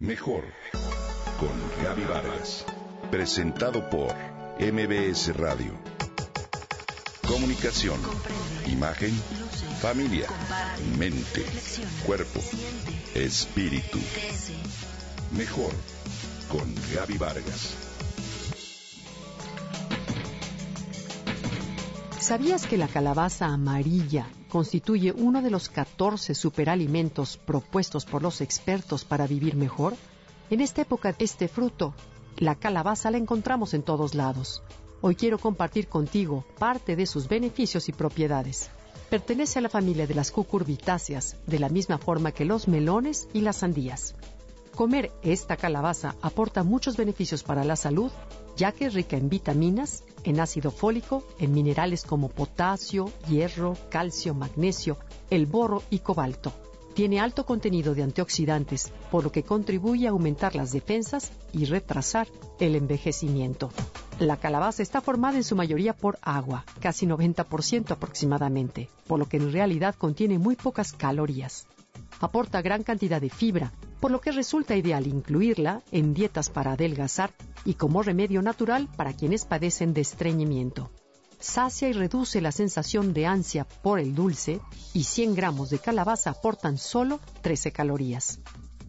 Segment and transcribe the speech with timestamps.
[0.00, 0.44] Mejor
[1.40, 1.50] con
[1.82, 2.64] Gaby Vargas.
[3.10, 4.14] Presentado por
[4.60, 5.72] MBS Radio.
[7.26, 7.98] Comunicación,
[8.68, 9.10] imagen,
[9.80, 10.28] familia,
[10.96, 11.44] mente,
[12.06, 12.38] cuerpo,
[13.16, 13.98] espíritu.
[15.36, 15.72] Mejor
[16.48, 17.74] con Gaby Vargas.
[22.20, 29.04] ¿Sabías que la calabaza amarilla constituye uno de los 14 superalimentos propuestos por los expertos
[29.04, 29.94] para vivir mejor?
[30.50, 31.94] En esta época, este fruto,
[32.36, 34.62] la calabaza, la encontramos en todos lados.
[35.00, 38.70] Hoy quiero compartir contigo parte de sus beneficios y propiedades.
[39.10, 43.42] Pertenece a la familia de las cucurbitáceas, de la misma forma que los melones y
[43.42, 44.14] las sandías.
[44.74, 48.10] Comer esta calabaza aporta muchos beneficios para la salud,
[48.58, 54.34] ya que es rica en vitaminas, en ácido fólico, en minerales como potasio, hierro, calcio,
[54.34, 54.98] magnesio,
[55.30, 56.52] el boro y cobalto.
[56.92, 62.26] Tiene alto contenido de antioxidantes, por lo que contribuye a aumentar las defensas y retrasar
[62.58, 63.70] el envejecimiento.
[64.18, 69.36] La calabaza está formada en su mayoría por agua, casi 90% aproximadamente, por lo que
[69.36, 71.68] en realidad contiene muy pocas calorías.
[72.18, 77.32] Aporta gran cantidad de fibra, por lo que resulta ideal incluirla en dietas para adelgazar
[77.64, 80.90] y como remedio natural para quienes padecen de estreñimiento.
[81.40, 84.60] Sacia y reduce la sensación de ansia por el dulce
[84.92, 88.40] y 100 gramos de calabaza aportan solo 13 calorías.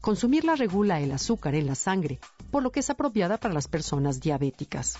[0.00, 2.18] Consumirla regula el azúcar en la sangre,
[2.50, 4.96] por lo que es apropiada para las personas diabéticas.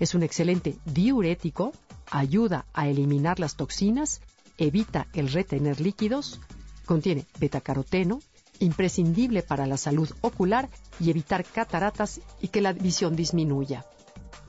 [0.00, 1.72] Es un excelente diurético,
[2.10, 4.20] ayuda a eliminar las toxinas,
[4.58, 6.40] evita el retener líquidos,
[6.84, 8.18] contiene betacaroteno,
[8.62, 13.84] imprescindible para la salud ocular y evitar cataratas y que la visión disminuya.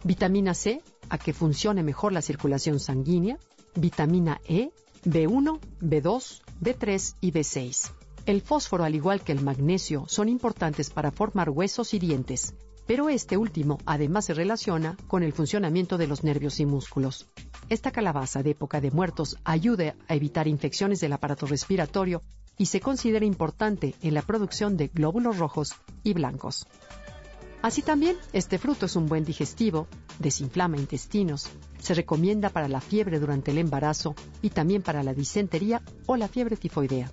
[0.03, 3.37] Vitamina C, a que funcione mejor la circulación sanguínea.
[3.75, 4.71] Vitamina E,
[5.03, 7.91] B1, B2, B3 y B6.
[8.25, 12.53] El fósforo, al igual que el magnesio, son importantes para formar huesos y dientes,
[12.85, 17.27] pero este último además se relaciona con el funcionamiento de los nervios y músculos.
[17.69, 22.21] Esta calabaza de época de muertos ayuda a evitar infecciones del aparato respiratorio
[22.57, 26.67] y se considera importante en la producción de glóbulos rojos y blancos.
[27.61, 29.87] Así también, este fruto es un buen digestivo,
[30.19, 31.49] desinflama intestinos,
[31.79, 36.27] se recomienda para la fiebre durante el embarazo y también para la disentería o la
[36.27, 37.09] fiebre tifoidea.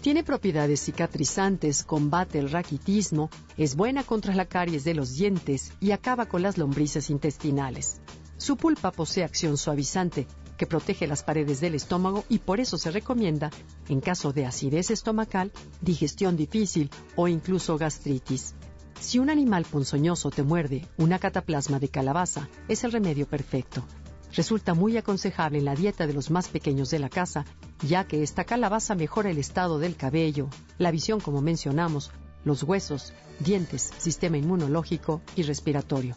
[0.00, 5.90] Tiene propiedades cicatrizantes, combate el raquitismo, es buena contra la caries de los dientes y
[5.90, 8.00] acaba con las lombrices intestinales.
[8.36, 12.90] Su pulpa posee acción suavizante, que protege las paredes del estómago y por eso se
[12.90, 13.50] recomienda
[13.88, 18.54] en caso de acidez estomacal, digestión difícil o incluso gastritis.
[19.00, 23.84] Si un animal ponzoñoso te muerde, una cataplasma de calabaza es el remedio perfecto.
[24.34, 27.46] Resulta muy aconsejable en la dieta de los más pequeños de la casa,
[27.86, 32.10] ya que esta calabaza mejora el estado del cabello, la visión como mencionamos,
[32.44, 36.16] los huesos, dientes, sistema inmunológico y respiratorio.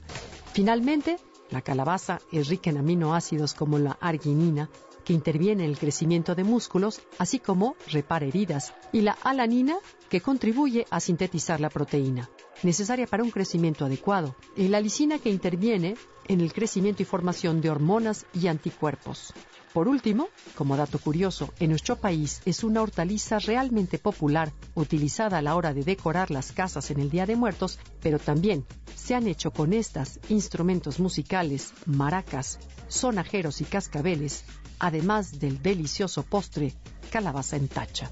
[0.53, 1.17] Finalmente,
[1.51, 4.69] la calabaza es rica en aminoácidos como la arginina,
[5.03, 9.77] que interviene en el crecimiento de músculos, así como repara heridas, y la alanina,
[10.09, 12.29] que contribuye a sintetizar la proteína,
[12.63, 15.95] necesaria para un crecimiento adecuado, y la lisina, que interviene
[16.27, 19.33] en el crecimiento y formación de hormonas y anticuerpos.
[19.73, 25.41] Por último, como dato curioso, en nuestro país es una hortaliza realmente popular, utilizada a
[25.41, 29.27] la hora de decorar las casas en el Día de Muertos, pero también se han
[29.27, 34.43] hecho con estas instrumentos musicales, maracas, sonajeros y cascabeles,
[34.77, 36.73] además del delicioso postre
[37.09, 38.11] calabaza en tacha.